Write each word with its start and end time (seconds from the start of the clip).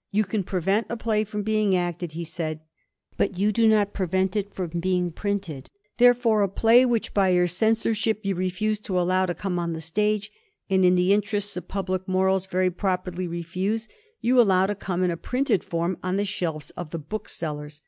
"You 0.18 0.24
can 0.24 0.44
prevent 0.44 0.86
a 0.88 0.96
play 0.96 1.24
from 1.24 1.42
being 1.42 1.76
acted," 1.76 2.12
he 2.12 2.24
said, 2.24 2.62
"but 3.18 3.38
you 3.38 3.52
do 3.52 3.68
not 3.68 3.92
prevent 3.92 4.34
it 4.34 4.48
from 4.54 4.70
being 4.80 5.10
printed. 5.10 5.68
Therefore 5.98 6.40
a 6.42 6.48
play 6.48 6.86
which 6.86 7.12
by 7.12 7.28
your 7.28 7.46
censorship 7.46 8.20
you 8.22 8.34
refuse 8.34 8.78
to 8.78 8.98
allow 8.98 9.26
to 9.26 9.34
come 9.34 9.58
on 9.58 9.74
the 9.74 9.82
stage, 9.82 10.30
and 10.70 10.86
in 10.86 10.94
the 10.94 11.12
interests 11.12 11.54
of 11.58 11.68
public 11.68 12.08
morals 12.08 12.46
very 12.46 12.70
properly 12.70 13.28
refuse, 13.28 13.86
you 14.22 14.40
allow 14.40 14.64
to 14.66 14.74
come 14.74 15.02
in 15.02 15.10
a 15.10 15.18
printed 15.18 15.62
form 15.62 15.98
on 16.02 16.16
the 16.16 16.24
shelves 16.24 16.70
of 16.70 16.88
the 16.88 16.98
booksellers. 16.98 17.82